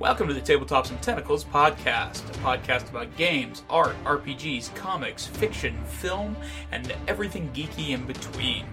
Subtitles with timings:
[0.00, 5.76] Welcome to the Tabletops and Tentacles podcast, a podcast about games, art, RPGs, comics, fiction,
[5.84, 6.38] film,
[6.72, 8.64] and everything geeky in between.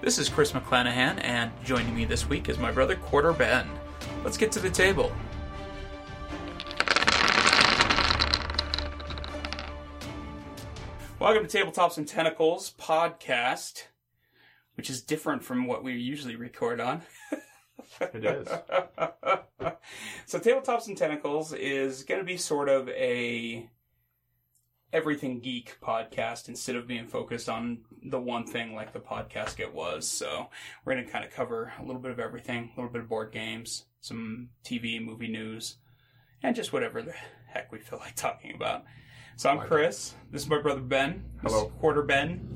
[0.00, 3.68] This is Chris McClanahan, and joining me this week is my brother Quarter Ben.
[4.24, 5.12] Let's get to the table.
[11.20, 13.84] Welcome to Tabletops and Tentacles podcast,
[14.74, 17.02] which is different from what we usually record on.
[18.00, 18.48] It is.
[20.26, 23.68] so Tabletops and Tentacles is going to be sort of a
[24.92, 29.72] everything geek podcast instead of being focused on the one thing like the podcast it
[29.72, 30.06] was.
[30.06, 30.48] So
[30.84, 33.08] we're going to kind of cover a little bit of everything, a little bit of
[33.08, 35.76] board games, some TV, movie news,
[36.42, 37.14] and just whatever the
[37.48, 38.84] heck we feel like talking about.
[39.36, 40.14] So I'm Chris.
[40.30, 41.24] This is my brother Ben.
[41.42, 41.72] Hello.
[41.80, 42.46] Quarter Ben,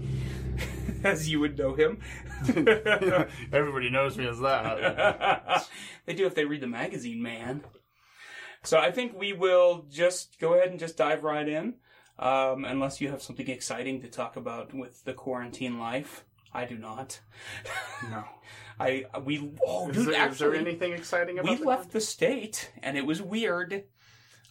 [1.06, 1.98] as you would know him.
[3.52, 5.66] Everybody knows me as that.
[6.06, 7.62] they do if they read the magazine, man.
[8.62, 11.74] So I think we will just go ahead and just dive right in,
[12.18, 16.24] um, unless you have something exciting to talk about with the quarantine life.
[16.52, 17.20] I do not.
[18.10, 18.24] No.
[18.78, 21.92] I we oh Is, dude, there, is actually there anything exciting about we the left
[21.92, 23.84] the state and it was weird.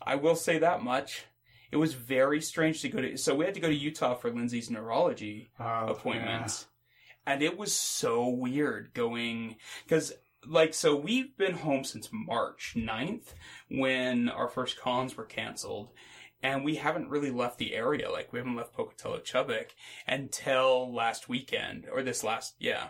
[0.02, 1.25] I will say that much.
[1.71, 3.17] It was very strange to go to.
[3.17, 6.67] So we had to go to Utah for Lindsay's neurology Oh, appointments.
[7.25, 9.55] And it was so weird going,
[9.88, 10.13] cause
[10.47, 13.33] like, so we've been home since March 9th
[13.69, 15.89] when our first cons were canceled.
[16.43, 18.11] And we haven't really left the area.
[18.11, 19.69] Like, we haven't left Pocatello Chubbuck
[20.08, 22.89] until last weekend, or this last, yeah.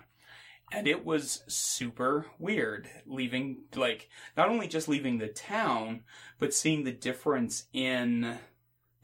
[0.73, 6.01] And it was super weird leaving, like, not only just leaving the town,
[6.37, 8.39] but seeing the difference in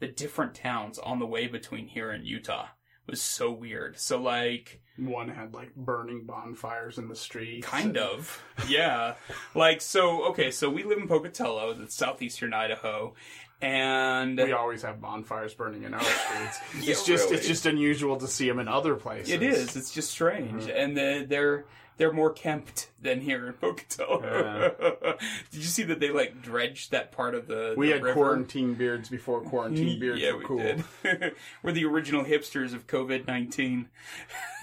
[0.02, 2.66] the different towns on the way between here and Utah
[3.06, 3.96] was so weird.
[4.00, 4.80] So like.
[4.98, 7.68] One had like burning bonfires in the streets.
[7.68, 8.42] kind of.
[8.66, 9.14] Yeah.
[9.54, 13.14] like so okay, so we live in Pocatello, that's southeastern Idaho,
[13.60, 16.58] and We always have bonfires burning in our streets.
[16.80, 17.36] Yeah, it's just really.
[17.36, 19.32] it's just unusual to see them in other places.
[19.32, 19.76] it is.
[19.76, 20.64] It's just strange.
[20.64, 20.76] Mm-hmm.
[20.76, 21.64] And the, they're
[21.96, 24.20] they're more kempt than here in Pocatello.
[25.50, 28.14] Did you see that they like dredged that part of the We the had river?
[28.14, 30.58] quarantine beards before quarantine beards yeah, were we cool.
[30.58, 30.84] did.
[31.62, 33.88] We're the original hipsters of COVID nineteen.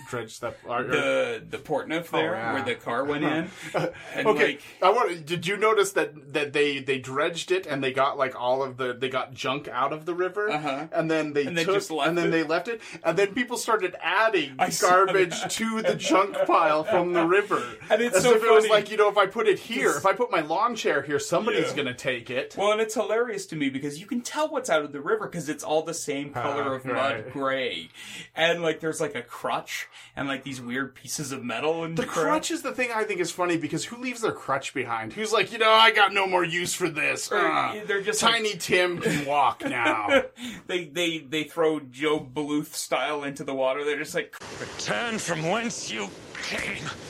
[0.09, 0.57] Dredged that.
[0.65, 2.53] Or, The the Portneuf there, Oh, yeah.
[2.53, 3.49] where the car went in.
[4.15, 5.25] And okay, like I want.
[5.25, 8.77] Did you notice that that they they dredged it and they got like all of
[8.77, 10.87] the they got junk out of the river Uh-huh.
[10.91, 12.31] and then they And they took just left and then it?
[12.31, 17.13] they left it and then people started adding I garbage to the junk pile from
[17.13, 17.63] the river.
[17.89, 19.91] And it's As so if it was like you know if I put it here,
[19.91, 21.75] if I put my lawn chair here, somebody's Yeah.
[21.77, 22.55] gonna take it.
[22.57, 25.27] Well, and it's hilarious to me because you can tell what's out of the river
[25.27, 27.89] because it's all the same color Ah, of mud gray,
[28.35, 32.05] and like there's like a crutch and like these weird pieces of metal and The
[32.05, 35.13] crutch is the thing I think is funny because who leaves their crutch behind?
[35.13, 37.29] Who's like, you know, I got no more use for this.
[37.31, 40.23] Ah, they're just like- Tiny Tim can walk now.
[40.67, 43.83] they they they throw Gob Bluth style into the water.
[43.83, 46.09] They're just like return from whence you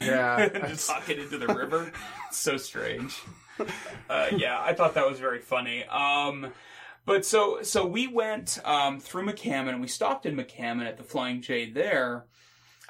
[0.02, 1.92] yeah, just talk it into the river.
[2.32, 3.20] So strange.
[4.08, 5.84] Uh, yeah, I thought that was very funny.
[5.86, 6.54] Um,
[7.06, 11.04] but so so we went um, through McCammon and we stopped in McCammon at the
[11.04, 12.26] Flying J there.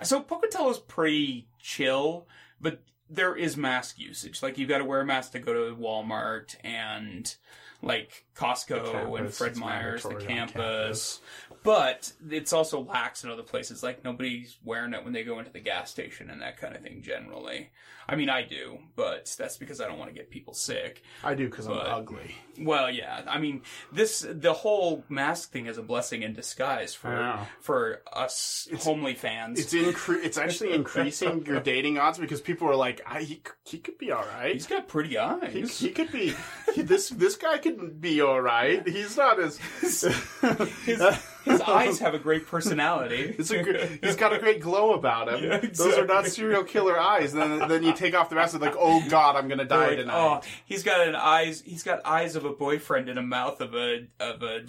[0.04, 2.28] So Pocatello's pretty chill,
[2.60, 4.44] but there is mask usage.
[4.44, 7.34] Like you've got to wear a mask to go to Walmart and
[7.82, 11.22] like Costco and Fred Meyer's, the on campus.
[11.64, 13.84] But it's also lax in other places.
[13.84, 16.82] Like nobody's wearing it when they go into the gas station and that kind of
[16.82, 17.02] thing.
[17.02, 17.70] Generally,
[18.08, 21.04] I mean, I do, but that's because I don't want to get people sick.
[21.24, 22.34] I do because I'm ugly.
[22.60, 23.24] Well, yeah.
[23.28, 28.68] I mean, this the whole mask thing is a blessing in disguise for for us
[28.80, 29.60] homely fans.
[29.60, 33.80] It's incre- It's actually increasing your dating odds because people are like, I, he, he
[33.80, 34.54] could be all right.
[34.54, 35.78] He's got pretty He, eyes.
[35.80, 36.34] he could be
[36.74, 37.10] he- this.
[37.10, 37.69] This guy could
[38.00, 38.88] be all right.
[38.88, 39.58] He's not as.
[39.82, 40.02] His,
[41.46, 43.36] his eyes have a great personality.
[43.40, 45.44] It's a he's got a great glow about him.
[45.44, 47.34] Yeah, Those are not serial killer eyes.
[47.34, 49.98] Then then you take off the mask and like, oh god, I'm gonna die Like,
[49.98, 50.14] tonight.
[50.16, 51.62] oh, he's got an eyes.
[51.66, 54.66] He's got eyes of a boyfriend and a mouth of a of a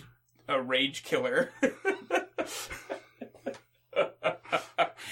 [0.48, 1.50] a rage killer.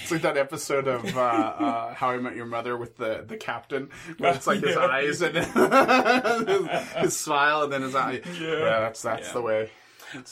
[0.02, 3.36] It's like that episode of uh, uh, How I Met Your Mother with the, the
[3.36, 4.86] captain, where it's like his Yeah.
[4.86, 5.36] eyes and
[6.48, 8.20] his, his smile and then his eye.
[8.40, 9.32] Yeah, that's that's Yeah.
[9.34, 9.70] the way.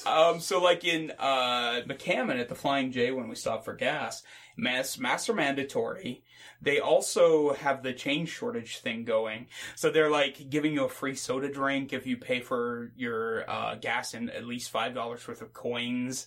[0.06, 4.22] Um, so like in uh, McCammon at the Flying J when we stopped for gas,
[4.56, 6.22] mass masks are mandatory.
[6.62, 9.46] They also have the change shortage thing going.
[9.74, 13.74] So they're like giving you a free soda drink if you pay for your uh,
[13.74, 16.26] gas in at least five dollars worth of coins.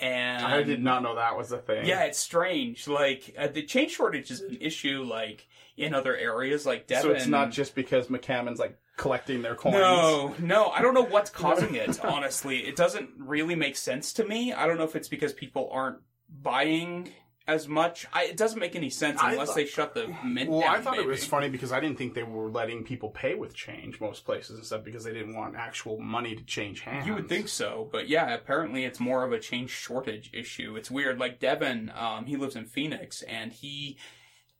[0.00, 1.86] And I did not know that was a thing.
[1.86, 2.88] Yeah, it's strange.
[2.88, 5.04] Like uh, the change shortage is an issue.
[5.04, 5.46] Like
[5.76, 7.10] in other areas, like Devin.
[7.10, 9.76] So it's not just because McCammon's like collecting their coins.
[9.76, 12.58] No, no, I don't know what's causing it, honestly.
[12.66, 14.52] It doesn't really make sense to me.
[14.52, 15.98] I don't know if it's because people aren't
[16.42, 17.10] buying
[17.46, 18.06] as much.
[18.12, 20.74] I, it doesn't make any sense I unless thought- they shut the mint Well, down.
[20.76, 23.54] I thought it was funny because I didn't think they were letting people pay with
[23.54, 27.06] change most places and stuff because they didn't want actual money to change hands.
[27.06, 30.76] You would think so, but yeah, apparently it's more of a change shortage issue.
[30.76, 31.18] It's weird.
[31.18, 33.96] Like Devin, um, he lives in Phoenix, and he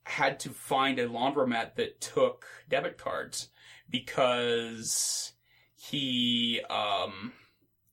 [0.03, 3.49] had to find a laundromat that took debit cards
[3.89, 5.33] because
[5.75, 7.33] he um,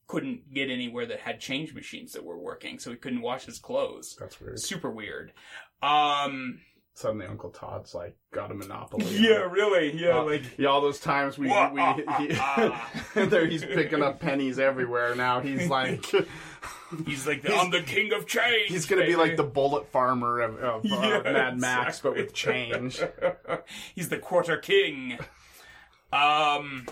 [0.06, 3.58] couldn't get anywhere that had change machines that were working, so he couldn't wash his
[3.58, 4.16] clothes.
[4.18, 4.60] That's weird.
[4.60, 5.32] Super weird.
[5.82, 6.60] Um,
[6.94, 9.04] Suddenly, Uncle Todd's like got a monopoly.
[9.18, 11.82] yeah, really, yeah, Uh, like yeah, all those times we, we
[12.18, 12.28] he,
[13.26, 15.14] there he's picking up pennies everywhere.
[15.14, 16.10] Now he's like
[17.06, 18.68] he's like, he's- I'm the king of change.
[18.70, 20.88] he's gonna be like the bullet farmer of, of uh,
[21.24, 23.00] Yeah, Mad Max, but with change.
[23.94, 25.18] He's the quarter king.
[26.12, 26.86] Um,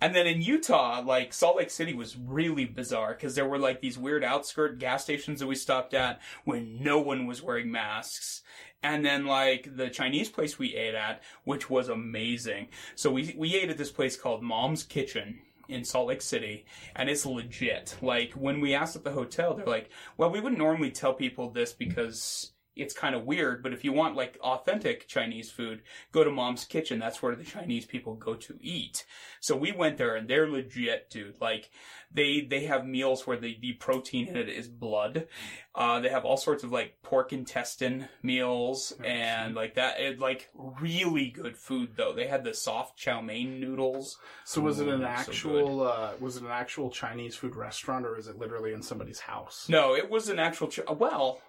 [0.00, 3.80] and then in Utah, like Salt Lake City was really bizarre because there were like
[3.80, 8.42] these weird outskirt gas stations that we stopped at when no one was wearing masks.
[8.82, 12.68] And then like the Chinese place we ate at, which was amazing.
[12.96, 15.38] So we, we ate at this place called Mom's Kitchen
[15.72, 16.64] in Salt Lake City,
[16.94, 17.96] and it's legit.
[18.00, 21.50] Like when we asked at the hotel, they're like, well, we wouldn't normally tell people
[21.50, 26.24] this because it's kind of weird, but if you want like authentic Chinese food, go
[26.24, 26.98] to Mom's Kitchen.
[26.98, 29.04] That's where the Chinese people go to eat.
[29.40, 31.34] So we went there and they're legit, dude.
[31.40, 31.70] Like
[32.12, 35.26] they they have meals where the, the protein in it is blood.
[35.74, 40.00] Uh, they have all sorts of like pork intestine meals and like that.
[40.00, 42.12] It, like really good food though.
[42.14, 44.18] They had the soft chow mein noodles.
[44.44, 48.16] So was it an so actual uh, was it an actual Chinese food restaurant or
[48.16, 49.68] is it literally in somebody's house?
[49.68, 50.68] No, it was an actual.
[50.68, 51.40] Ch- well,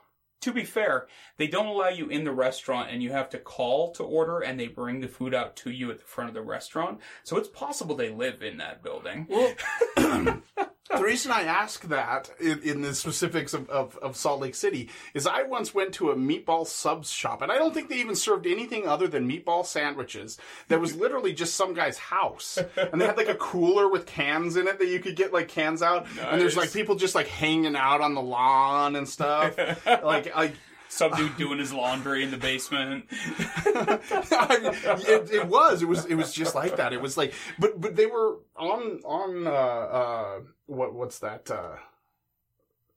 [0.43, 1.07] to be fair,
[1.37, 4.59] they don't allow you in the restaurant, and you have to call to order, and
[4.59, 6.99] they bring the food out to you at the front of the restaurant.
[7.23, 9.25] So it's possible they live in that building.
[9.29, 9.53] Well,
[10.89, 14.89] the reason I ask that in, in the specifics of, of, of Salt Lake City
[15.13, 18.15] is I once went to a meatball subs shop, and I don't think they even
[18.15, 20.37] served anything other than meatball sandwiches.
[20.67, 24.57] That was literally just some guy's house, and they had like a cooler with cans
[24.57, 27.27] in it that you could get like cans out, and there's like people just like
[27.27, 30.53] hanging out on the lawn and stuff, like like.
[30.93, 33.05] Some dude doing his laundry in the basement.
[33.09, 34.73] I mean,
[35.07, 35.81] it, it was.
[35.81, 36.05] It was.
[36.05, 36.93] It was just like that.
[36.93, 41.49] It was like, but but they were on on uh, uh what what's that?
[41.49, 41.77] Uh,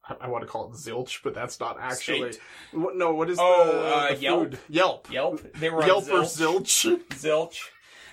[0.09, 2.33] I, I want to call it zilch, but that's not actually.
[2.33, 2.43] State?
[2.73, 4.55] What, no, what is Oh, the, uh, the Yelp?
[4.69, 5.11] Yelp.
[5.11, 5.53] Yelp.
[5.55, 7.01] They were on Yelp or Zilch.
[7.11, 7.61] zilch?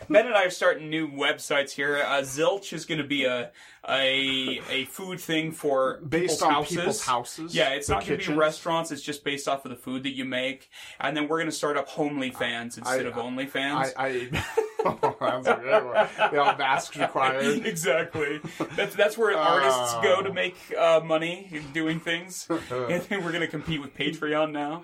[0.09, 1.97] Ben and I are starting new websites here.
[1.97, 3.51] Uh, Zilch is going to be a
[3.88, 6.77] a a food thing for Based people's on houses.
[6.77, 7.55] people's houses.
[7.55, 8.38] Yeah, it's not going to be kitchens.
[8.38, 8.91] restaurants.
[8.91, 10.69] It's just based off of the food that you make,
[11.00, 13.94] and then we're going to start up Homely Fans instead I- of OnlyFans.
[13.97, 14.45] I, I
[14.83, 16.07] that's a good one.
[16.31, 17.65] They all masks required.
[17.65, 18.39] exactly.
[18.75, 22.47] That's that's where artists go to make uh, money doing things.
[22.50, 24.83] I think we're going to compete with Patreon now.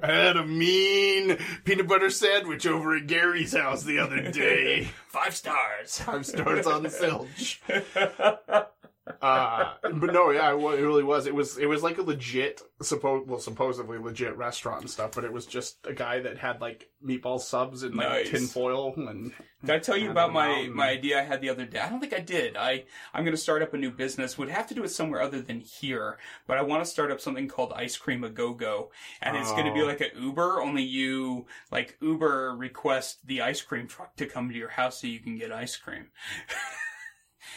[0.00, 4.84] I had a mean peanut butter sandwich over at Gary's house the other day.
[5.08, 5.98] Five stars.
[6.00, 7.58] Five stars on Zilch.
[9.20, 11.26] Uh, but no, yeah, it it really was.
[11.26, 15.12] It was it was like a legit, suppo- well, supposedly legit restaurant and stuff.
[15.14, 18.30] But it was just a guy that had like meatball subs and like Nice.
[18.30, 19.32] tin foil and
[19.64, 21.78] Did I tell you about my, my idea I had the other day?
[21.78, 22.56] I don't think I did.
[22.56, 22.84] I
[23.14, 24.36] I'm going to start up a new business.
[24.38, 27.20] Would have to do it somewhere other than here, but I want to start up
[27.20, 28.90] something called Ice Cream a Go Go,
[29.22, 29.86] and it's going to be Oh.
[29.86, 30.60] like an Uber.
[30.60, 35.06] Only you like Uber request the ice cream truck to come to your house so
[35.06, 36.06] you can get ice cream.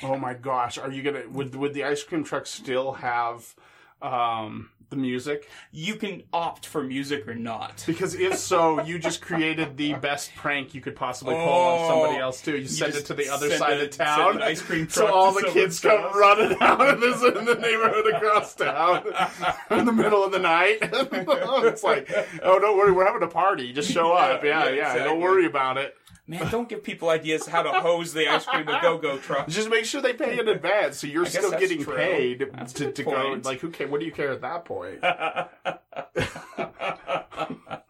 [0.03, 3.55] oh my gosh, are you gonna would would the ice cream truck still have
[4.01, 5.48] um the music?
[5.72, 7.81] You can opt for music or not.
[7.88, 11.77] Because if so, you just created the best prank you could possibly pull Oh.
[11.77, 12.58] on somebody else too.
[12.58, 14.41] You, send it to the other side of town.
[14.41, 16.15] ice cream truck so truck all to the kids someone's come house.
[16.20, 19.03] running out in, this, in the neighborhood across town
[19.79, 20.79] in the middle of the night.
[20.81, 22.10] it's like,
[22.43, 23.72] oh, don't worry, we're having a party.
[23.72, 24.43] Just show up.
[24.43, 25.03] Yeah, yeah, exactly.
[25.03, 25.96] Don't worry about it.
[26.27, 29.47] Man, don't give people ideas how to hose the ice cream a go go truck.
[29.47, 31.95] Just make sure they pay in advance, so you're still getting true.
[31.95, 33.39] paid That's to, to go.
[33.43, 33.87] Like, who care?
[33.87, 35.03] What do you care at that point?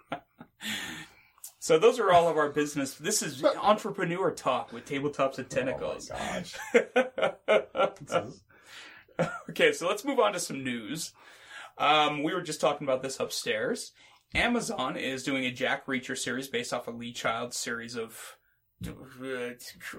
[1.63, 2.95] So those are all of our business.
[2.95, 6.09] This is entrepreneur talk with tabletops and tentacles.
[6.09, 6.55] gosh.
[9.49, 11.13] okay, so let's move on to some news.
[11.77, 13.91] Um, we were just talking about this upstairs.
[14.33, 18.37] Amazon is doing a Jack Reacher series based off a Lee Child series of
[18.87, 19.51] uh,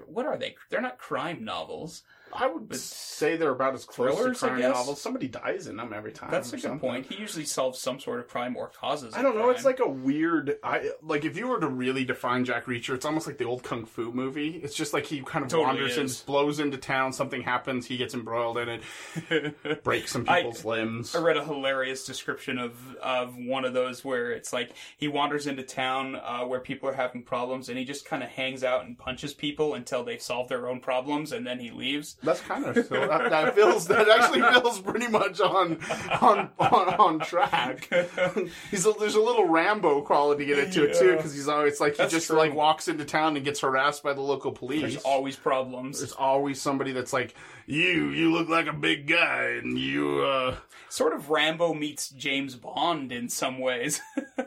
[0.07, 0.55] what are they?
[0.69, 2.03] They're not crime novels.
[2.35, 5.01] I would say they're about as close Thrillers, to I crime novels.
[5.01, 6.31] Somebody dies in them every time.
[6.31, 6.79] That's a good something.
[6.79, 7.05] point.
[7.07, 9.13] He usually solves some sort of crime or causes.
[9.13, 9.49] I don't know.
[9.49, 10.57] It's like a weird.
[10.63, 13.63] I like if you were to really define Jack Reacher, it's almost like the old
[13.63, 14.57] kung fu movie.
[14.63, 16.19] It's just like he kind of Totally wanders is.
[16.19, 17.13] and blows into town.
[17.13, 17.85] Something happens.
[17.85, 18.81] He gets embroiled in
[19.29, 21.15] it, breaks some I- people's limbs.
[21.15, 25.47] I read a hilarious description of of one of those where it's like he wanders
[25.47, 28.85] into town uh, where people are having problems and he just kind of hangs out
[28.85, 32.15] and punches people until they solve their own problems and then he leaves.
[32.23, 35.79] That's kind of so that, that feels that actually feels pretty much on
[36.21, 37.89] on on, on track.
[38.71, 41.79] he's a, there's a little Rambo quality in it to it too because he's always
[41.81, 42.37] like he That's just true.
[42.37, 44.81] like walks into town and gets harassed by the local police.
[44.81, 45.99] There's always problems.
[45.99, 48.09] There's always somebody that's like you.
[48.09, 50.23] You look like a big guy, and you.
[50.23, 50.55] uh
[50.89, 53.99] Sort of Rambo meets James Bond in some ways.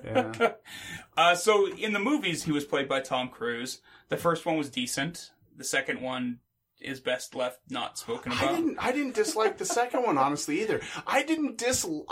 [0.05, 0.53] Yeah.
[1.17, 3.81] uh, so in the movies, he was played by Tom Cruise.
[4.11, 5.33] The first one was decent.
[5.57, 6.39] The second one
[6.81, 8.57] is best left not spoken I about.
[8.57, 8.79] didn't.
[8.79, 10.81] I didn't dislike the second one honestly either.
[11.07, 12.07] I didn't dislike.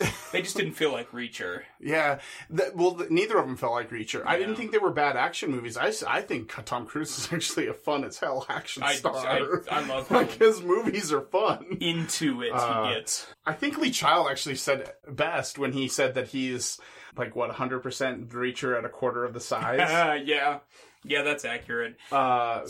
[0.32, 1.62] They just didn't feel like Reacher.
[1.80, 4.22] Yeah, that, well, th- neither of them felt like Reacher.
[4.24, 5.76] I didn't think they were bad action movies.
[5.76, 9.16] I, I think Tom Cruise is actually a fun as hell action I, star.
[9.26, 11.78] I, I love like his movies are fun.
[11.80, 13.26] into it Uh, he gets.
[13.44, 16.78] I think Lee Child actually said best when he said that he's
[17.16, 19.78] like what 100% Reacher at a quarter of the size.
[20.24, 20.58] yeah.
[21.04, 21.96] Yeah, that's accurate.
[22.12, 22.60] uh,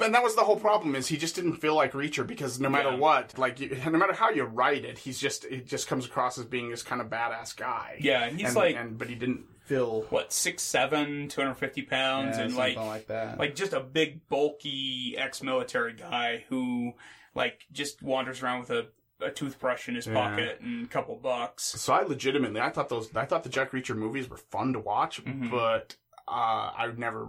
[0.00, 2.68] and that was the whole problem is he just didn't feel like Reacher because no
[2.70, 2.96] matter Yeah.
[2.96, 6.38] what, like you, no matter how you write it, he's just it just comes across
[6.38, 7.96] as being this kind of badass guy.
[8.00, 11.82] Yeah, he's and, like and but he didn't feel what six seven, two hundred fifty
[11.82, 13.38] pounds, Yeah, and something like like that.
[13.38, 16.92] like just a big bulky ex-military guy who
[17.34, 18.86] like just wanders around with a,
[19.20, 20.14] a toothbrush in his Yeah.
[20.14, 21.64] pocket and a couple bucks.
[21.64, 24.78] So I legitimately, I thought those, I thought the Jack Reacher movies were fun to
[24.78, 25.50] watch, Mhm.
[25.50, 25.96] but
[26.32, 27.28] uh, I would never,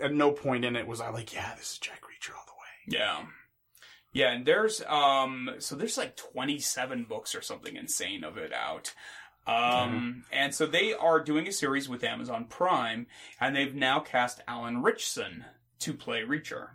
[0.00, 2.52] at no point in it was I like, yeah, this is Jack Reacher all the
[2.52, 2.98] way.
[2.98, 3.24] Yeah.
[4.12, 8.94] Yeah, and there's um so there's like 27 books or something insane of it out.
[9.46, 13.06] Um and so they are doing a series with Amazon Prime
[13.40, 15.44] and they've now cast Alan Ritchson
[15.80, 16.70] to play Reacher,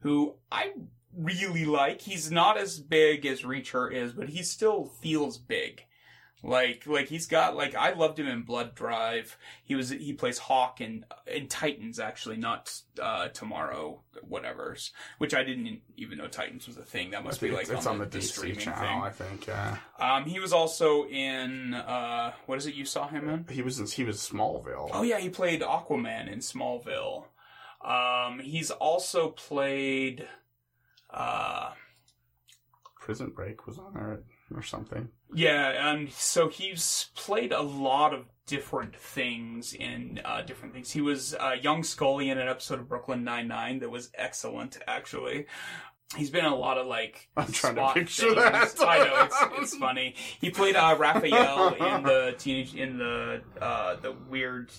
[0.00, 0.72] who I
[1.16, 2.00] really like.
[2.00, 5.84] He's not as big as Reacher is, but he still feels big.
[6.42, 9.36] Like, like he's got like I loved him in Blood Drive.
[9.64, 14.92] He was he plays Hawk in in Titans actually, not uh Tomorrow, whatever's.
[15.18, 17.10] Which I didn't even know Titans was a thing.
[17.10, 19.02] That must be like it's, it's on the, DC streaming channel, thing.
[19.02, 19.46] I think.
[19.48, 23.46] Yeah, Um, he was also in uh what is it you saw him in?
[23.50, 24.90] he was in, he was Smallville.
[24.92, 27.24] Oh yeah, he played Aquaman in Smallville.
[27.84, 30.28] Um, he's also played
[31.10, 31.70] uh
[33.00, 34.22] Prison Break was on there
[34.54, 35.08] or something.
[35.34, 40.90] Yeah, and so he's played a lot of different things in uh, different things.
[40.90, 44.78] He was uh, young Scully in an episode of Brooklyn Nine Nine that was excellent,
[44.86, 45.46] actually.
[46.16, 47.28] He's been in a lot of like.
[47.36, 48.74] I'm trying to picture things.
[48.74, 48.88] that.
[48.88, 50.14] I know it's it's funny.
[50.40, 54.72] He played uh, Raphael in the teenage in the uh, the weird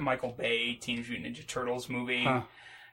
[0.00, 2.24] Michael Bay Teenage Mutant Ninja Turtles movie.
[2.24, 2.42] Huh.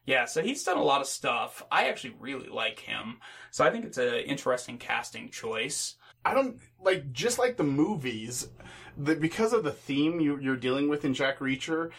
[0.06, 1.64] Yeah, so he's done a lot of stuff.
[1.72, 3.20] I actually really like him,
[3.52, 5.96] so I think it's an interesting casting choice.
[6.24, 8.48] I don't like just like the movies,
[8.98, 11.92] the, because of the theme you, you're dealing with in Jack Reacher.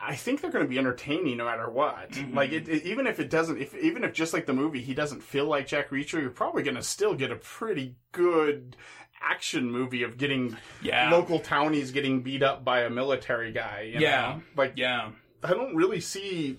[0.00, 2.10] I think they're going to be entertaining no matter what.
[2.12, 2.34] Mhm.
[2.34, 4.94] Like it, it- even if it doesn't, if even if just like the movie, he
[4.94, 8.76] doesn't feel like Jack Reacher, you're probably going to still get a pretty good
[9.22, 13.90] action movie of getting Yeah, local townies getting beat up by a military guy.
[13.94, 14.20] you Yeah.
[14.36, 14.42] know?
[14.56, 15.10] like yeah.
[15.44, 16.58] I don't really see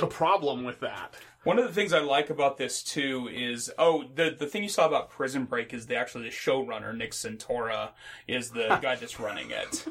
[0.00, 1.14] a problem with that.
[1.44, 4.68] One of the things I like about this too is oh the the thing you
[4.68, 7.90] saw about Prison Break is the actually the showrunner Nick Santora
[8.28, 9.84] is the guy that's running it.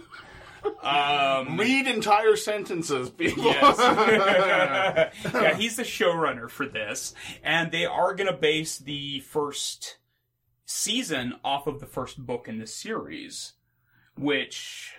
[0.84, 3.46] Um, Read entire sentences, people.
[3.46, 3.78] yes,
[5.34, 9.98] yeah, he's the showrunner for this, and they are going to base the first
[10.66, 13.54] season off of the first book in the series,
[14.16, 14.94] which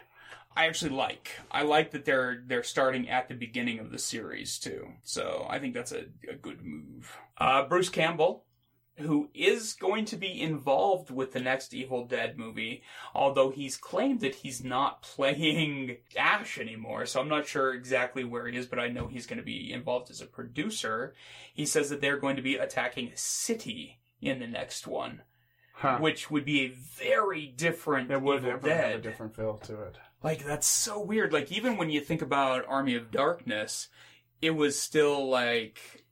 [0.57, 1.31] I actually like.
[1.51, 4.89] I like that they're they're starting at the beginning of the series too.
[5.03, 7.17] So I think that's a, a good move.
[7.39, 8.45] Uh, Bruce Campbell,
[8.99, 12.83] who is going to be involved with the next Evil Dead movie,
[13.15, 17.07] although he's claimed that he's not playing Ash anymore.
[17.07, 19.73] So I'm not sure exactly where he is, but I know he's going to be
[19.73, 21.15] involved as a producer.
[21.55, 25.23] He says that they're going to be attacking a city in the next one,
[25.75, 25.99] Huh.
[25.99, 29.81] which would be a very different It would Evil definitely have a different feel to
[29.83, 29.97] it.
[30.23, 31.33] Like that's so weird.
[31.33, 33.89] Like even when you think about Army of Darkness,
[34.41, 36.05] it was still like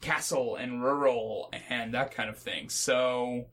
[0.00, 2.68] castle and rural and that kind of thing.
[2.68, 3.46] So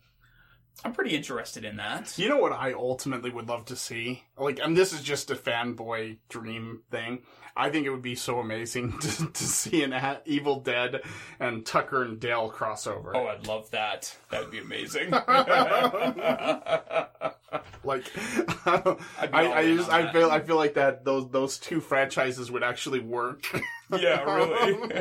[0.84, 2.18] I'm pretty interested in that.
[2.18, 4.24] You know what I ultimately would love to see?
[4.38, 7.20] Like, and this is just a fanboy dream thing.
[7.58, 11.02] I think it would be so amazing to, to see an a- Evil Dead
[11.40, 13.12] and Tucker and Dale crossover.
[13.16, 14.16] Oh, I'd love that.
[14.30, 15.12] That would be amazing.
[17.84, 18.06] Like,
[18.66, 18.96] I,
[19.32, 23.46] I just I feel I feel like that those those two franchises would actually work.
[23.92, 24.92] yeah, really.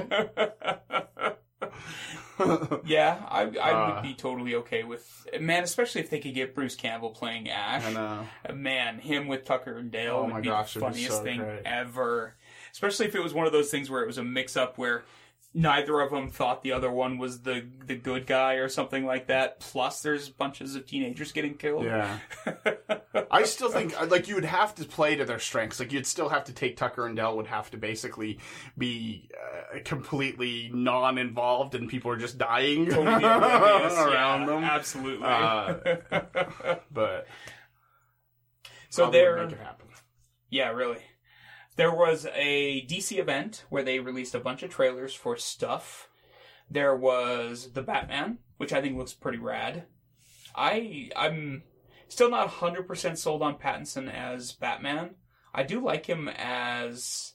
[2.85, 3.95] yeah, I I Uh.
[3.95, 7.85] would be totally okay with man, especially if they could get Bruce Campbell playing Ash.
[7.85, 8.23] and uh,
[8.53, 11.23] Man, him with Tucker and Dale Oh would be gosh, the it'd be funniest so
[11.23, 11.63] thing great.
[11.65, 12.35] ever.
[12.73, 15.05] Especially if it was one of those things where it was a mix up where
[15.57, 19.29] neither of them thought the other one was the the good guy or something like
[19.29, 19.61] that.
[19.61, 21.85] Plus, there's bunches of teenagers getting killed.
[21.85, 22.19] yeah,
[23.31, 25.79] I still think like you would have to play to their strengths.
[25.79, 28.41] Like you'd still have to take Tucker and Dale would have to basically
[28.77, 29.31] be
[29.75, 34.65] uh, completely non-involved, and people are just dying Totally around yeah, them.
[34.65, 35.27] Absolutely.
[35.27, 37.27] Uh, But
[38.89, 39.87] so there, make it happen.
[40.51, 40.99] yeah, really.
[41.77, 46.09] There was a DC event where they released a bunch of trailers for stuff.
[46.71, 49.87] There was the Batman, which I think looks pretty rad.
[50.55, 51.65] I I'm
[52.09, 55.17] still not 100% sold on Pattinson as Batman.
[55.53, 57.35] I do like him as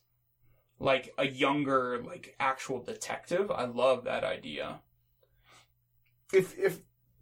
[0.79, 3.51] like a younger like actual detective.
[3.51, 4.79] I love that idea.
[6.33, 6.79] if if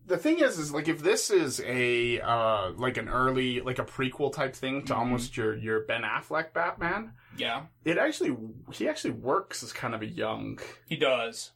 [0.07, 3.83] the thing is is like if this is a uh like an early like a
[3.85, 4.97] prequel type thing to Mhm.
[4.97, 8.35] almost your your Ben Affleck Batman, Yeah, it actually
[8.71, 10.59] he actually works as kind of a young.
[10.87, 11.51] he does.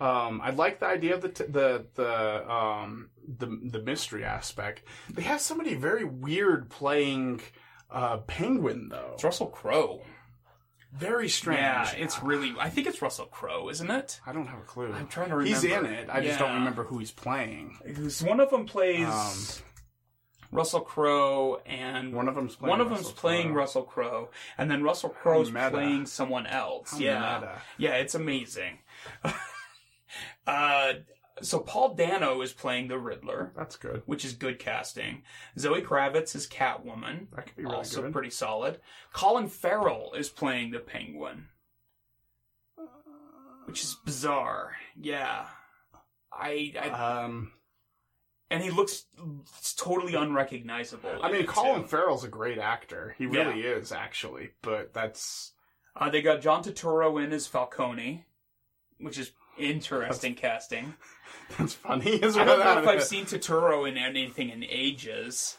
[0.00, 4.82] Um, I like the idea of the t- the the um the the mystery aspect.
[5.10, 7.40] They have somebody very weird playing
[7.90, 9.10] uh Penguin though.
[9.14, 10.02] It's Russell Crowe.
[10.92, 11.60] Very strange.
[11.60, 12.52] Yeah, it's really.
[12.58, 14.20] I think it's Russell Crowe, isn't it?
[14.26, 14.92] I don't have a clue.
[14.92, 15.60] I'm trying to remember.
[15.60, 16.08] He's in it.
[16.10, 17.78] I just don't remember who he's playing.
[17.84, 19.64] Because One of them plays Um,
[20.50, 22.70] Russell Crowe, and One of them's playing.
[22.70, 23.56] one of Russell them's playing Crowe.
[23.56, 26.90] Russell Crowe, and then Russell Crowe's playing someone else.
[26.90, 27.62] How yeah, meta.
[27.78, 28.78] yeah, it's amazing.
[30.46, 30.92] uh,
[31.42, 34.02] so Paul Dano is playing the Riddler, That's good.
[34.06, 35.22] which is good casting.
[35.58, 38.12] Zoe Kravitz is Catwoman, That could be really also good.
[38.12, 38.80] pretty solid.
[39.12, 41.48] Colin Farrell is playing the Penguin,
[43.66, 44.76] which is bizarre.
[45.00, 45.46] Yeah,
[46.32, 46.88] I, I
[47.24, 47.52] Um,
[48.50, 49.06] and he looks
[49.76, 51.20] totally unrecognizable.
[51.22, 51.88] I mean, Colin too.
[51.88, 53.14] Farrell's a great actor.
[53.18, 53.48] He Yeah.
[53.48, 54.50] really is, actually.
[54.62, 55.52] But that's
[55.96, 58.24] Uh, they got John Turturro in as Falcone,
[58.98, 60.94] which is interesting casting.
[61.58, 62.20] that's funny.
[62.22, 65.56] As I don't know if I've seen Turturro in anything in ages.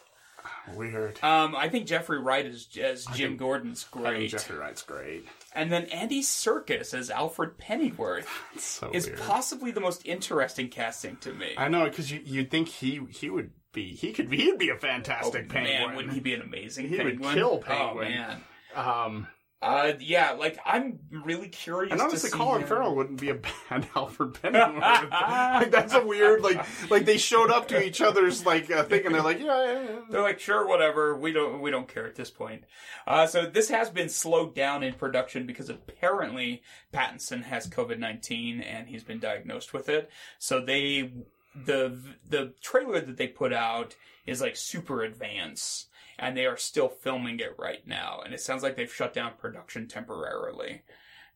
[0.75, 1.23] Weird.
[1.23, 4.57] Um, I think Jeffrey Wright as, as I Jim think- Gordon's I think great, Jeffrey
[4.57, 5.25] Wright's great.
[5.53, 9.19] and then Andy Serkis as Alfred Pennyworth so is weird.
[9.19, 11.53] possibly the most interesting casting to me.
[11.57, 14.69] I know because you you'd think he he would be he could be he'd be
[14.69, 15.79] a fantastic Oh, penguin.
[15.87, 17.33] Man, wouldn't he be an amazing He would penguin?
[17.35, 18.41] kill Oh man.
[18.75, 19.27] Um,
[19.61, 21.91] Uh, yeah, like I'm really curious.
[21.91, 22.67] and honestly, Colin him.
[22.67, 23.35] Farrell wouldn't be a
[23.69, 24.81] bad Alfred Pennyworth.
[24.81, 29.05] like that's a weird like like they showed up to each other's like uh, thing
[29.05, 29.99] and they're like yeah, yeah, yeah.
[30.09, 31.15] They're like, sure, whatever.
[31.15, 32.63] We don't we don't care at this point.
[33.05, 38.61] Uh, so this has been slowed down in production because apparently Pattinson has COVID nineteen
[38.61, 40.09] and he's been diagnosed with it.
[40.39, 41.11] So they
[41.53, 41.97] the
[42.27, 43.95] the trailer that they put out
[44.25, 45.89] is like super advanced,
[46.21, 48.21] and they are still filming it right now.
[48.23, 50.83] And it sounds like they've shut down production temporarily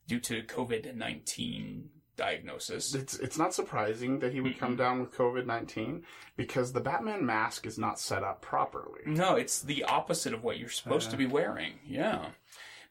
[0.07, 2.93] due to COVID nineteen diagnosis.
[2.93, 6.03] It's it's not surprising that he would come down with COVID nineteen
[6.37, 9.01] because the Batman mask is not set up properly.
[9.05, 11.73] No, it's the opposite of what you're supposed to be wearing.
[11.85, 12.27] Yeah.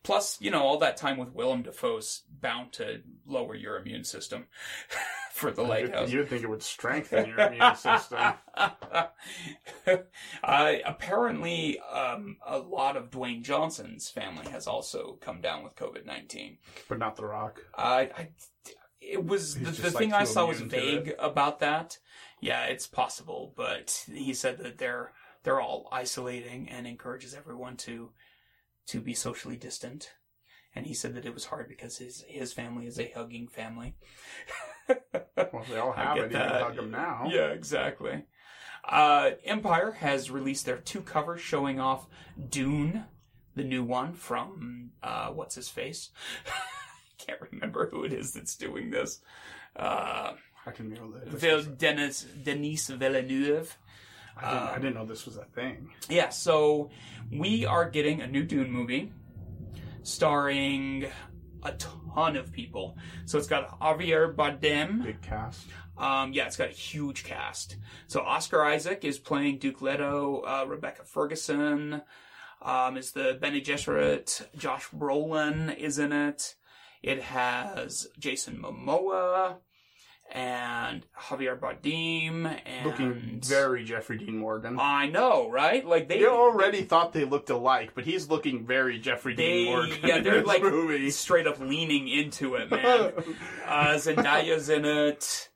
[0.04, 4.46] Plus, you know, all that time with Willem Dafoe's bound to lower your immune system
[5.32, 6.10] for the lighthouse.
[6.10, 8.34] You would think it would strengthen your immune system.
[8.54, 9.06] uh,
[10.84, 16.58] apparently, um, a lot of Dwayne Johnson's family has also come down with COVID 19.
[16.86, 17.62] but not The Rock.
[17.74, 18.28] I, I,
[19.00, 21.98] it was the, the like, thing I saw was vague about that.
[22.40, 25.12] Yeah, it's possible, but he said that they're
[25.44, 28.10] they're all isolating and encourages everyone to
[28.86, 30.12] to be socially distant.
[30.76, 33.94] And he said that it was hard because his his family is a hugging family.
[35.36, 36.30] Well, they all have it.
[36.32, 37.28] You can hug them now.
[37.30, 38.24] Yeah, exactly.
[38.86, 42.06] Uh, Empire has released their two covers showing off
[42.50, 43.04] Dune,
[43.54, 46.10] the new one from uh, what's his face.
[47.18, 49.20] Can't remember who it is that's doing this.
[49.76, 50.32] Uh,
[50.66, 51.30] I can't know that.
[51.30, 53.76] This Vil- was a- Denis Denis Villeneuve.
[54.36, 55.90] I, didn't, I um, didn't know this was a thing.
[56.08, 56.90] Yeah, so
[57.30, 59.12] we are getting a new Dune movie
[60.02, 61.06] starring
[61.62, 62.96] a ton of people.
[63.26, 65.66] So it's got Javier Bardem, Big cast.
[65.96, 67.76] Um, yeah, it's got a huge cast.
[68.06, 70.42] So Oscar Isaac is playing Duke Leto.
[70.46, 72.02] Uh, Rebecca Ferguson
[72.60, 74.46] um, is the Bene Gesserit.
[74.56, 76.56] Josh Brolin is in it.
[77.02, 79.56] It has Jason Momoa
[80.32, 84.78] and Javier Bardem and Looking very Jeffrey Dean Morgan.
[84.80, 85.86] I know, right?
[85.86, 89.66] Like they you already thought they looked alike, but he's looking very Jeffrey they Dean
[89.66, 89.98] Morgan.
[90.02, 91.10] yeah they're like movie.
[91.10, 92.82] straight up leaning into it, man.
[93.66, 95.50] uh, Zendaya's in it.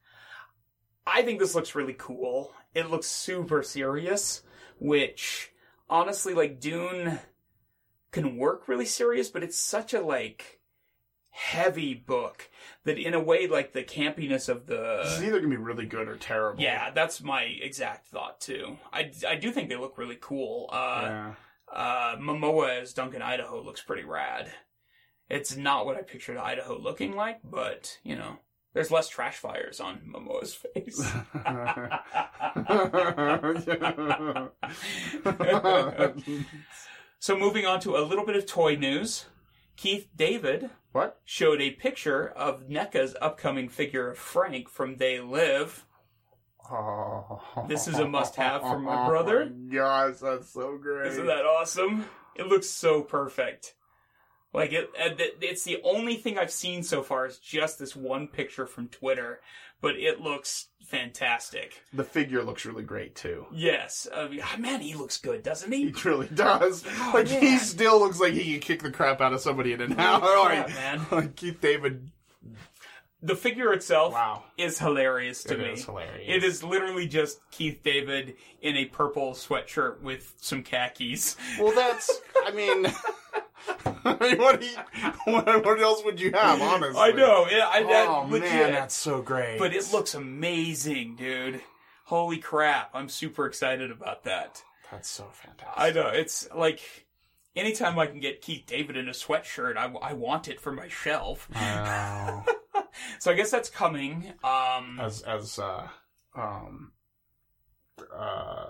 [1.06, 2.52] I think this looks really cool.
[2.74, 4.42] It looks super serious,
[4.78, 5.52] which
[5.88, 7.18] honestly, like Dune
[8.10, 10.57] can work really serious, but it's such a like
[11.30, 12.48] heavy book
[12.84, 16.08] that in a way like the campiness of This is either gonna be really good
[16.08, 16.60] or terrible.
[16.62, 21.00] yeah that's my exact thought too i, I do think they look really cool uh
[21.02, 21.34] Yeah.
[21.72, 24.50] uh, Momoa as Duncan Idaho looks pretty rad.
[25.28, 28.38] It's not what I pictured Idaho looking like, but you know,
[28.72, 30.98] there's less trash fires on Momoa's face.
[37.18, 39.26] so moving on to a little bit of toy news.
[39.76, 41.20] Keith David what?
[41.24, 45.84] showed a picture of NECA's upcoming figure of Frank from They Live.
[46.70, 47.40] Oh.
[47.66, 49.44] This is a must-have for my brother.
[49.44, 51.12] Oh my gosh, that's so great.
[51.12, 52.04] Isn't that awesome?
[52.36, 53.74] It looks so perfect.
[54.52, 57.96] Like it, uh, it- it's the only thing I've seen so far is just this
[57.96, 59.40] one picture from Twitter,
[59.80, 61.82] but it looks fantastic.
[61.92, 63.46] The figure looks really great too.
[63.52, 65.92] Yes, uh, ah, man, he looks good, doesn't He he?
[65.92, 66.84] truly does.
[66.86, 69.80] Oh, like he still looks like he can kick the crap out of somebody in
[69.80, 70.46] an hour.
[70.46, 71.06] crap, man.
[71.10, 72.10] Like Keith David.
[73.20, 74.44] The figure itself Wow.
[74.56, 75.64] is hilarious to It me.
[75.70, 76.24] is hilarious.
[76.26, 81.36] It is literally just Keith David in a purple sweatshirt with some khakis.
[81.60, 82.20] Well, that's.
[82.46, 82.86] I mean.
[84.04, 84.68] I mean, what, you,
[85.24, 87.00] what, what else would you have, honestly?
[87.00, 87.46] I know.
[87.46, 88.50] It, I, that, Oh legit.
[88.50, 89.58] man, that's so great.
[89.58, 91.60] But it looks amazing, dude.
[92.04, 92.90] Holy crap.
[92.94, 94.62] I'm super excited about that.
[94.90, 95.74] that's so fantastic.
[95.76, 96.08] I know.
[96.08, 96.80] It's like
[97.54, 100.88] anytime I can get Keith David in a sweatshirt, I, I want it for my
[100.88, 101.48] shelf.
[101.54, 102.44] Wow.
[103.20, 104.32] So I guess that's coming.
[104.42, 105.86] Um, as as uh
[106.34, 106.92] um
[108.12, 108.66] uh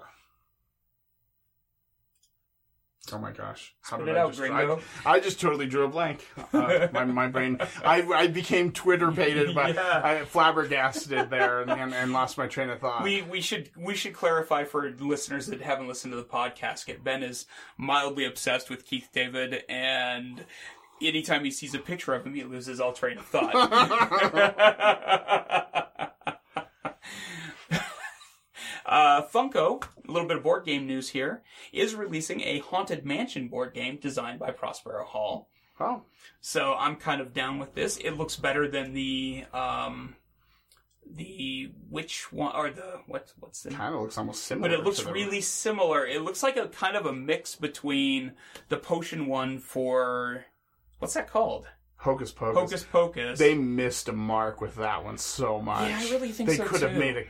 [3.11, 3.75] Oh my gosh!
[3.81, 4.81] How Spit did it I out, just, gringo.
[5.07, 6.27] I, I just totally drew a blank.
[6.53, 7.57] Uh, my, my brain.
[7.83, 10.01] I, I became Twitter baited, but Yeah.
[10.05, 13.03] I flabbergasted there and, and, and lost my train of thought.
[13.03, 16.87] we we should we should clarify for listeners that haven't listened to the podcast.
[16.89, 17.47] yet, Ben is
[17.79, 20.45] mildly obsessed with Keith David, and
[21.01, 23.55] anytime he sees a picture of him, he loses all train of thought.
[28.89, 33.49] Uh, Funko, a little bit of board game news here, is releasing a Haunted Mansion
[33.49, 35.51] board game designed by Prospero Hall.
[35.79, 36.03] oh,
[36.41, 37.99] So I'm kind of down with this.
[37.99, 40.17] It looks better than the um,
[41.07, 44.69] the which one or the what what's the kind of looks almost similar.
[44.69, 46.07] but it looks really similar.
[46.07, 48.33] It looks like a kind of a mix between
[48.69, 50.47] the potion one for
[50.99, 51.67] what's that called?
[52.01, 52.57] Hocus Pocus.
[52.57, 53.39] Hocus Pocus.
[53.39, 55.89] They missed a mark with that one so much.
[55.89, 57.25] Yeah, I really think they so, could have made a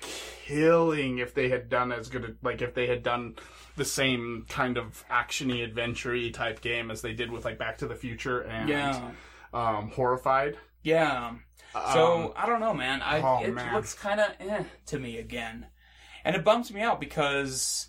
[0.44, 3.36] killing if they had done as good, a, like if they had done
[3.76, 7.86] the same kind of actiony, adventure-y type game as they did with like Back to
[7.86, 9.10] the Future and yeah,
[9.54, 10.58] um, Horrified.
[10.82, 11.32] yeah.
[11.94, 13.02] So Um, I don't know, man.
[13.02, 13.74] I oh, it man.
[13.74, 15.66] looks kind of eh to me again,
[16.24, 17.88] and it bums me out because,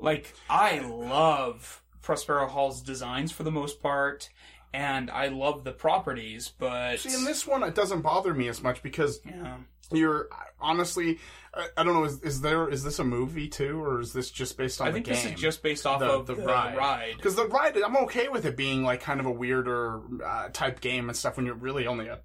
[0.00, 4.30] like, I love Prospero Hall's designs for the most part,
[4.72, 8.62] and I love the properties, but see, in this one, it doesn't bother me as
[8.62, 9.56] much because yeah,
[9.90, 10.28] you're
[10.60, 11.18] honestly,
[11.54, 14.30] I, I don't know, is, is there is this a movie too, or is this
[14.30, 15.14] just based on I the think game?
[15.16, 16.76] this is just based off the, of the, the, ride.
[16.76, 17.16] ride.
[17.16, 20.80] Because the ride, I'm okay with it being like kind of a weirder uh, type
[20.80, 22.20] game and stuff when you're really only a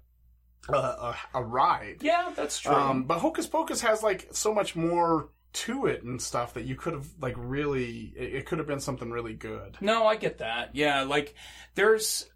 [0.68, 1.98] a, a, a ride.
[2.00, 2.74] Yeah, that's true.
[2.74, 6.74] Um, but Hocus Pocus has like so much more to it and stuff that you
[6.74, 9.76] could have like really, it, it could have been something really good.
[9.80, 10.74] No, I get that.
[10.74, 11.34] Yeah, like
[11.74, 12.26] there's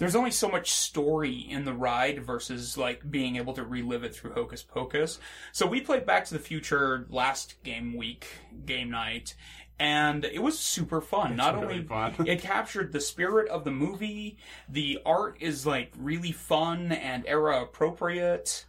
[0.00, 4.14] there's only so much story in the ride versus like being able to relive it
[4.14, 5.20] through Hocus Pocus.
[5.52, 8.26] So we played Back to the Future last game week,
[8.64, 9.34] game night,
[9.78, 11.36] and it was super fun.
[11.36, 12.14] Not really only fun.
[12.26, 14.38] it captured the spirit of the movie,
[14.70, 18.64] the art is like really fun and era appropriate.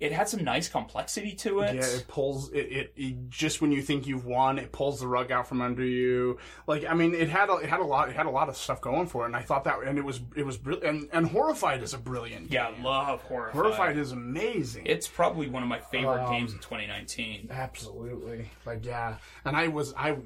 [0.00, 1.76] It had some nice complexity to it.
[1.76, 3.30] Yeah, it pulls it, it, it.
[3.30, 6.38] Just when you think you've won, it pulls the rug out from under you.
[6.66, 8.56] Like I mean, it had a, it had a lot it had a lot of
[8.56, 10.84] stuff going for it, and I thought that and it was it was brilliant.
[10.96, 12.50] And, and horrified is a brilliant.
[12.50, 12.82] Yeah, game.
[12.84, 13.54] love Horrified.
[13.54, 14.86] horrified is amazing.
[14.86, 17.48] It's probably one of my favorite Um, games of 2019.
[17.50, 18.50] Absolutely.
[18.66, 19.16] Like yeah.
[19.44, 20.16] And I was I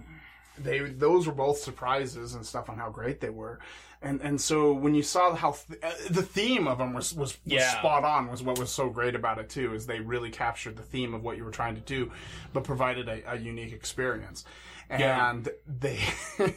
[0.58, 3.60] they those were both surprises and stuff on how great they were.
[4.00, 7.32] And and so when you saw how th- uh, the theme of them was was,
[7.32, 7.78] was Yeah.
[7.78, 10.84] spot on was what was so great about it too is they really captured the
[10.84, 12.12] theme of what you were trying to do,
[12.52, 14.44] but provided a, a unique experience.
[14.90, 15.30] Yeah.
[15.30, 15.98] And they,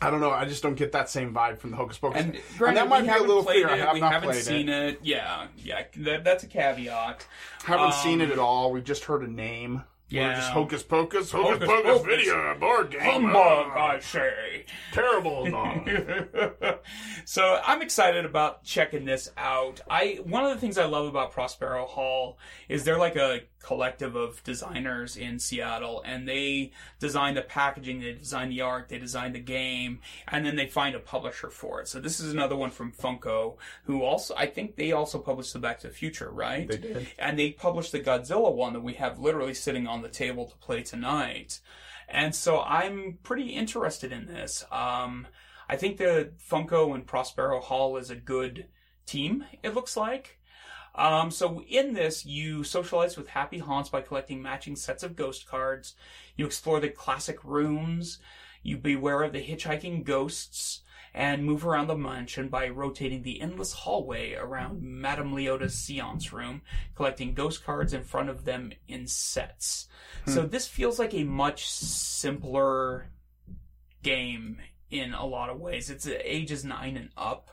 [0.00, 0.30] I don't know.
[0.30, 2.20] I just don't get that same vibe from the Hocus Pocus.
[2.22, 3.68] And, And, that might be a little played clear.
[3.68, 4.94] I have we not haven't played seen it.
[4.94, 5.00] it.
[5.02, 7.26] Yeah, yeah, that, that's a caveat.
[7.64, 8.70] Haven't seen Um, it at all.
[8.70, 9.82] We've just heard a name.
[10.10, 10.34] Yeah.
[10.36, 12.06] Just Hocus Pocus, Hocus, Hocus Pocus, Pocus.
[12.06, 13.00] video board game.
[13.00, 13.34] Humbug,
[13.76, 14.64] Ah, I say.
[14.92, 15.46] terrible.
[17.24, 19.80] so I'm excited about checking this out.
[19.90, 24.14] I one of the things I love about Prospero Hall is they're like a collective
[24.14, 29.32] of designers in Seattle, and they design the packaging, they design the art, they design
[29.32, 31.88] the game, and then they find a publisher for it.
[31.88, 35.58] So this is another one from Funko, who also I think they also published the
[35.58, 36.68] Back to the Future, right?
[36.68, 37.08] They did.
[37.18, 40.56] and they published the Godzilla one that we have literally sitting on the table to
[40.56, 41.60] play tonight.
[42.08, 44.64] And so I'm pretty interested in this.
[44.72, 45.26] Um,
[45.68, 48.66] I think the Funko and Prospero Hall is a good
[49.04, 50.37] team, it looks like.
[50.98, 55.46] Um, so in this, you socialize with happy haunts by collecting matching sets of ghost
[55.46, 55.94] cards.
[56.36, 58.18] You explore the classic rooms.
[58.64, 60.80] You beware of the hitchhiking ghosts
[61.14, 66.62] and move around the mansion by rotating the endless hallway around Madame Leota's seance room,
[66.96, 69.86] collecting ghost cards in front of them in sets.
[70.26, 73.10] So this feels like a much simpler
[74.02, 74.58] game
[74.90, 75.90] in a lot of ways.
[75.90, 77.50] It's ages 9 and up.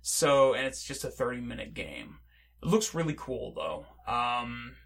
[0.00, 2.18] So, and it's just a 30 minute game.
[2.62, 3.86] It looks really cool though.
[4.12, 4.76] Um,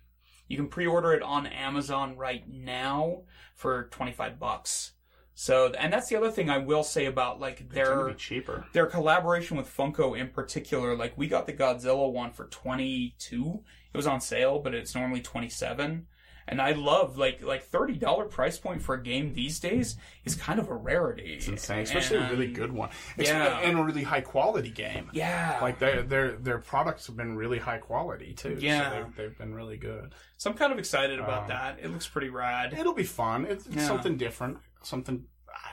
[0.49, 3.23] you can pre-order it on Amazon right now
[3.55, 4.93] for 25 bucks.
[5.35, 8.67] So, and that's the other thing I will say about like their cheaper.
[8.73, 10.97] their collaboration with Funko in particular.
[10.97, 13.61] Like we got the Godzilla one for 22.
[13.93, 16.07] It was on sale, but it's normally 27.
[16.51, 20.59] And I love like like $30 price point for a game these days is kind
[20.59, 21.35] of a rarity.
[21.35, 22.91] It's insane, especially a really good one.
[23.17, 23.61] It's, Yeah.
[23.61, 25.11] and a really high quality game.
[25.13, 25.59] Yeah.
[25.63, 28.59] Like their their their products have been really high quality too.
[28.61, 28.91] Yeah.
[28.91, 30.13] so they've, they've been really good.
[30.37, 31.79] so I'm kind of excited about Um, that.
[31.81, 32.75] It looks pretty rad.
[32.77, 33.47] It'll be fun.
[33.47, 33.87] It's, it's Yeah.
[33.87, 34.59] something different.
[34.83, 35.25] Something.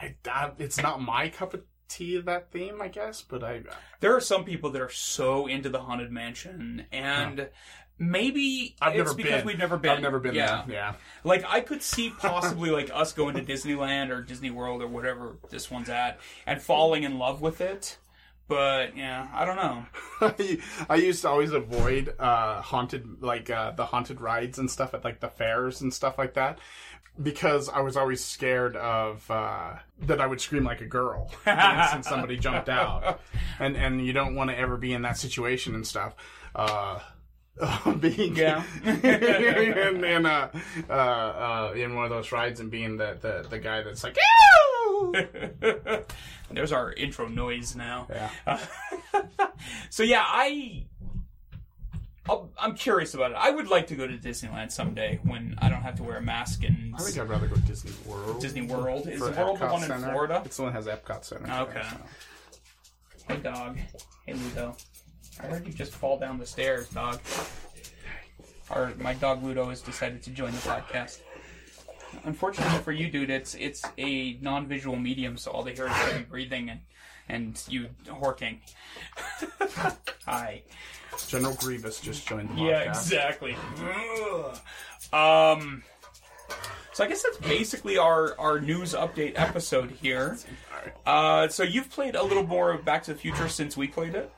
[0.02, 2.20] I, I, it's not my cup of tea.
[2.20, 3.62] That theme, I guess, but I.
[4.00, 7.50] There are some people that are so into the haunted mansion, and
[8.00, 9.46] maybe I've it's never because been.
[9.46, 9.92] we've never been.
[9.92, 10.64] I've never been yeah.
[10.66, 10.76] there.
[10.76, 10.94] Yeah.
[11.24, 15.38] Like I could see possibly like us going to Disneyland or Disney World or whatever
[15.50, 17.98] this one's at, and falling in love with it.
[18.48, 19.86] But yeah, I don't know.
[20.22, 24.94] I, I used to always avoid uh, haunted, like uh, the haunted rides and stuff
[24.94, 26.60] at like the fairs and stuff like that,
[27.22, 31.30] because I was always scared of uh, that I would scream like a girl
[31.92, 33.20] since somebody jumped out,
[33.60, 36.16] and and you don't want to ever be in that situation and stuff.
[37.60, 38.64] Uh, being Yeah.
[38.86, 40.50] in, in, uh,
[40.90, 44.16] uh, uh, in one of those rides and being the, the, the guy that's like,
[44.18, 45.16] "Ew!"
[46.52, 48.08] There's our intro noise now.
[48.10, 48.60] yeah.
[49.90, 50.86] So yeah, I.
[52.30, 53.38] I'll, I'm curious about it.
[53.40, 56.22] I would like to go to Disneyland someday when I don't have to wear a
[56.22, 58.42] mask and I think I'd rather go to Disney World.
[58.42, 59.08] Disney World.
[59.08, 60.42] Is the World the Epcot one in Florida?
[60.44, 61.50] It's the one that has Epcot Center.
[61.62, 61.82] Okay.
[63.30, 63.78] Hey, dog.
[64.26, 64.76] Hey, Ludo.
[65.42, 67.20] I heard you just fall down the stairs, dog.
[68.70, 71.20] Our, my dog Ludo has decided to join the podcast.
[72.24, 76.24] Unfortunately for you, dude, it's it's a non-visual medium, so all they hear is heavy
[76.24, 76.80] breathing and
[77.30, 78.60] and you horking.
[80.26, 80.64] Hi.
[81.28, 82.68] General Grievous just joined the podcast.
[82.68, 83.56] Yeah, exactly.
[85.14, 85.84] Um.
[86.94, 90.38] So I guess that's basically our our news update episode here.
[91.06, 94.16] Uh, so you've played a little more of Back to the Future since we played
[94.16, 94.32] it.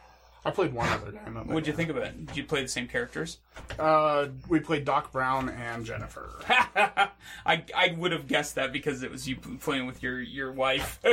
[0.46, 1.36] I played one other game.
[1.48, 2.26] What'd you think of it?
[2.28, 3.40] Did you play the same characters?
[3.78, 6.30] Uh, we played Doc Brown and Jennifer.
[6.48, 7.12] I
[7.46, 11.00] I would have guessed that because it was you playing with your your wife.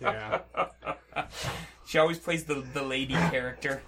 [0.00, 0.40] Yeah.
[1.86, 3.82] she always plays the the lady character.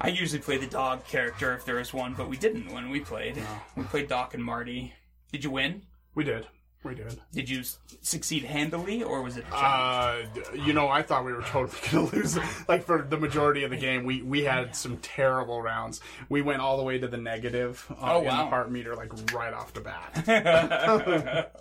[0.00, 3.00] I usually play the dog character if there is one, but we didn't when we
[3.00, 3.42] played.
[3.76, 4.92] We played Doc and Marty.
[5.32, 5.82] Did you win?
[6.14, 6.46] We did.
[6.84, 7.20] We did.
[7.32, 7.64] Did you
[8.02, 9.44] succeed handily, or was it?
[9.50, 9.56] A?
[9.56, 10.22] Uh,
[10.54, 12.38] you know, I thought we were totally going to lose.
[12.68, 16.00] Like for the majority of the game, we we had some terrible rounds.
[16.28, 19.10] We went all the way to the negative uh, Oh, in the heart meter, like
[19.34, 21.52] right off the bat.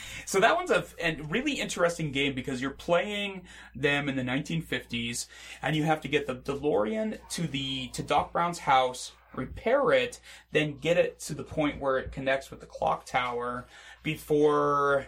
[0.24, 3.42] so that one's a, a really interesting game because you're playing
[3.74, 5.26] them in the 1950s,
[5.62, 10.20] and you have to get the DeLorean to the to Doc Brown's house, repair it,
[10.52, 13.66] then get it to the point where it connects with the clock tower
[14.02, 15.06] before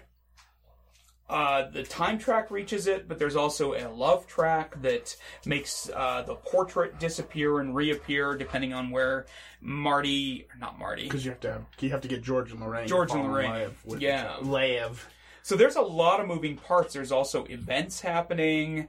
[1.28, 6.22] uh, the time track reaches it, but there's also a love track that makes uh,
[6.22, 9.26] the portrait disappear and reappear depending on where
[9.60, 12.86] Marty, not Marty, Because you have to have, you have to get George and Lorraine.
[12.86, 13.70] George and Lorraine.
[13.98, 14.36] Yeah.
[14.40, 15.08] Lev.
[15.42, 16.94] So there's a lot of moving parts.
[16.94, 18.88] There's also events happening,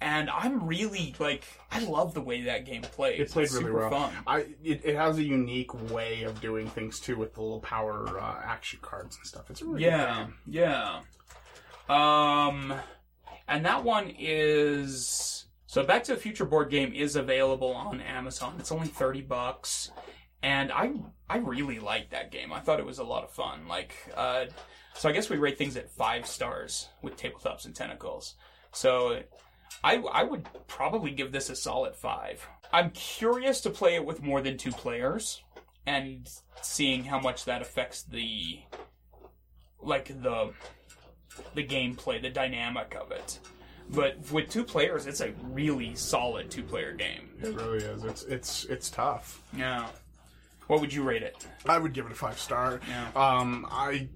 [0.00, 3.20] and I'm really like I love the way that game plays.
[3.20, 3.90] It played It's really super well.
[3.90, 4.12] fun.
[4.26, 8.18] I it, it has a unique way of doing things too with the little power
[8.18, 9.50] uh, action cards and stuff.
[9.50, 11.00] It's really Yeah, yeah.
[11.88, 12.74] Um,
[13.46, 18.56] and that one is so Back to the Future board game is available on Amazon.
[18.58, 19.90] It's only thirty bucks,
[20.42, 20.92] and I
[21.28, 22.52] I really liked that game.
[22.52, 23.68] I thought it was a lot of fun.
[23.68, 24.46] Like, uh,
[24.94, 28.34] so I guess we rate things at five stars with tabletops and tentacles.
[28.72, 29.20] So
[29.84, 32.46] I I would probably give this a solid five.
[32.72, 35.42] I'm curious to play it with more than two players
[35.86, 36.28] and
[36.60, 38.60] seeing how much that affects the
[39.80, 40.52] like the
[41.54, 43.38] the gameplay, the dynamic of it.
[43.90, 47.30] But with two players, it's a really solid two-player game.
[47.40, 48.04] It really is.
[48.04, 49.42] It's it's it's tough.
[49.56, 49.88] Yeah.
[50.66, 51.46] What would you rate it?
[51.66, 52.80] I would give it a five star.
[52.88, 53.08] Yeah.
[53.16, 54.08] Um, I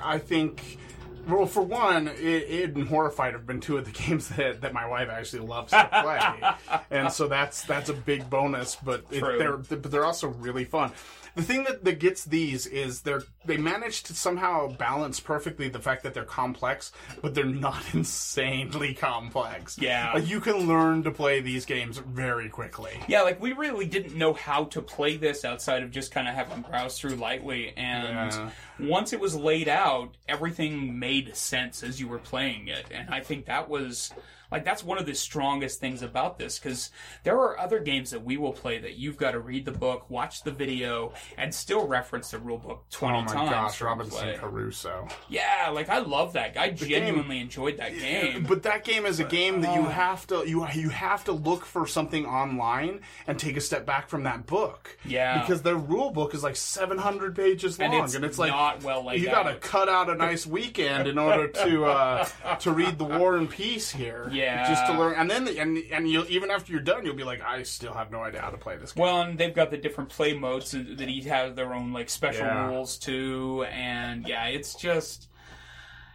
[0.00, 0.78] I think.
[1.26, 4.72] Well, for one, it, it and Horrified have been two of the games that, that
[4.72, 8.76] my wife actually loves to play, and so that's that's a big bonus.
[8.76, 10.92] But it, they're but they're also really fun.
[11.36, 15.78] The thing that, that gets these is they're they manage to somehow balance perfectly the
[15.78, 16.90] fact that they're complex,
[17.22, 19.78] but they're not insanely complex.
[19.78, 20.12] Yeah.
[20.14, 22.98] like you can learn to play these games very quickly.
[23.06, 26.34] Yeah, like we really didn't know how to play this outside of just kind of
[26.34, 27.72] having browsed through lightly.
[27.76, 28.50] And Yeah.
[28.80, 32.86] once it was laid out, everything made sense as you were playing it.
[32.90, 34.12] And I think that was
[34.50, 36.90] like that's one of the strongest things about this because
[37.24, 40.08] there are other games that we will play that you've got to read the book,
[40.10, 43.50] watch the video, and still reference the rule book twenty Oh my times.
[43.50, 44.36] gosh, Robinson play.
[44.36, 45.08] Crusoe.
[45.28, 46.56] Yeah, like I love that.
[46.58, 48.44] I genuinely enjoyed that game.
[48.44, 49.90] But that game is a game that you oh.
[49.90, 54.08] have to you you have to look for something online and take a step back
[54.08, 54.96] from that book.
[55.04, 55.40] Yeah.
[55.40, 59.04] because their rule book is like seven hundred pages long, and it's, like not well
[59.04, 62.24] laid you got to cut out a nice weekend in order to uh,
[62.56, 64.30] to read the War and Peace here.
[64.36, 64.68] Yeah.
[64.68, 67.24] just to learn, and then the, and and you even after you're done, you'll be
[67.24, 69.02] like, I still have no idea how to play this game.
[69.02, 72.46] Well, and they've got the different play modes that each have their own like special
[72.46, 72.68] Yeah.
[72.68, 75.28] rules too, and yeah, it's just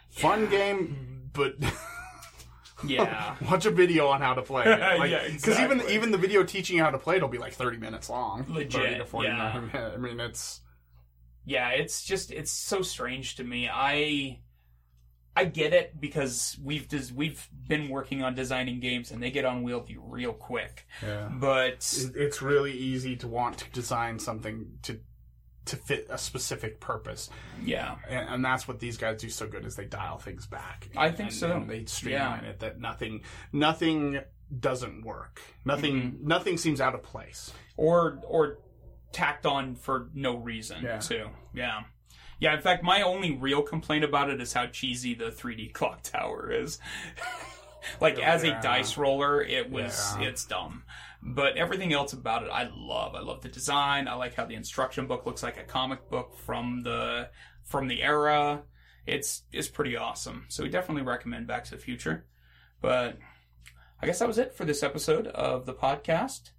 [0.10, 1.56] Fun game, but.
[2.86, 4.80] yeah, Watch a video on how to play it.
[5.00, 5.96] Like, Yeah, Because even exactly.
[5.96, 8.46] even the video teaching you how to play it will be like thirty minutes long.
[8.50, 9.60] Legit, 30 to 49 yeah.
[9.60, 9.96] minutes.
[9.96, 10.62] I mean, it's
[11.46, 11.70] yeah.
[11.70, 13.70] It's just it's so strange to me.
[13.72, 14.40] I
[15.36, 19.46] I get it because we've des- we've been working on designing games and they get
[19.46, 21.30] unwieldy real quick, yeah.
[21.32, 21.74] but
[22.16, 25.00] it's really easy to want to design something to
[25.66, 27.30] to fit a specific purpose,
[27.64, 30.90] yeah, and, and that's what these guys do so good is they dial things back.
[30.98, 31.52] I think And- so.
[31.52, 32.50] and they streamline Yeah.
[32.50, 33.22] it that nothing
[33.54, 34.20] nothing
[34.60, 35.40] doesn't work.
[35.64, 36.28] Nothing Mm-hmm.
[36.28, 37.54] nothing seems out of place.
[37.78, 38.58] or or
[39.14, 40.98] tacked on for no reason Yeah.
[41.00, 41.30] too.
[41.54, 41.82] Yeah.
[42.42, 46.02] Yeah, in fact, my only real complaint about it is how cheesy the 3D clock
[46.02, 46.80] tower is.
[48.02, 48.60] like as Yeah.
[48.60, 50.28] a dice roller, it was Yeah.
[50.28, 50.84] it's dumb.
[51.22, 53.14] But everything else about it I love.
[53.16, 54.08] I love the design.
[54.08, 57.30] I like how the instruction book looks like a comic book from the
[57.64, 58.64] from the era.
[59.06, 60.46] It's it's pretty awesome.
[60.50, 62.26] So we definitely recommend Back to the Future.
[62.82, 63.20] But
[64.02, 66.50] I guess that was it for this episode of the podcast.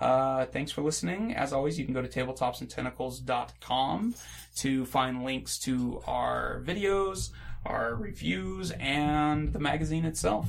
[0.00, 1.34] Uh, thanks for listening.
[1.34, 4.14] As always, you can go to tabletopsandtentacles.com
[4.56, 7.30] to find links to our videos,
[7.66, 10.48] our reviews, and the magazine itself,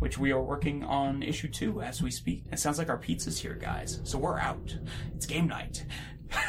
[0.00, 2.44] which we are working on issue two as we speak.
[2.50, 4.00] It sounds like our pizza's here, guys.
[4.04, 4.76] So we're out.
[5.14, 5.84] It's game night.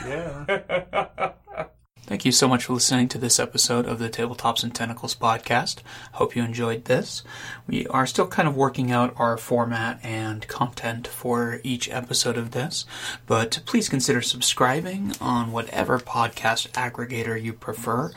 [0.06, 1.34] Yeah.
[2.05, 5.77] Thank you so much for listening to this episode of the Tabletops and Tentacles podcast.
[6.13, 7.23] Hope you enjoyed this.
[7.65, 12.51] We are still kind of working out our format and content for each episode of
[12.51, 12.85] this,
[13.25, 18.11] but please consider subscribing on whatever podcast aggregator you prefer,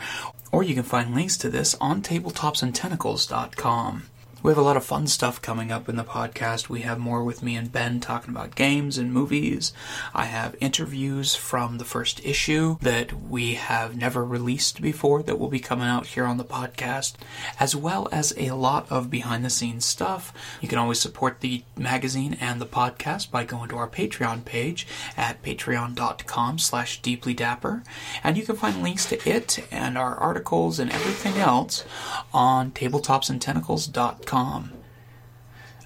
[0.51, 4.03] or you can find links to this on tabletopsandtentacles.com.
[4.43, 6.69] We have a lot of fun stuff coming up in the podcast.
[6.69, 9.73] We have more with me and Ben talking about games and movies.
[10.15, 15.49] I have interviews from the first issue that we have never released before that will
[15.49, 17.15] be coming out here on the podcast,
[17.59, 20.33] as well as a lot of behind the scenes stuff.
[20.61, 24.87] You can always support the magazine and the podcast by going to our Patreon page
[25.17, 27.85] at patreon.com slash deeplydapper,
[28.23, 31.85] and you can find links to it and our articles and everything else
[32.33, 34.26] on tabletopsandtentacles.com.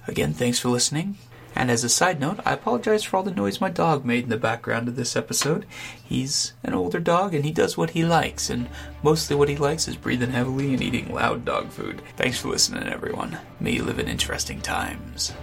[0.07, 1.17] Again, thanks for listening,
[1.55, 4.29] And as a side note, I apologize for all the noise my dog made in
[4.29, 5.65] the background of this episode.
[6.01, 8.69] He's an older dog and he does what he likes, and
[9.03, 12.01] mostly what he likes is breathing heavily and eating loud dog food.
[12.15, 13.37] Thanks for listening, everyone.
[13.59, 15.33] May you live in interesting times.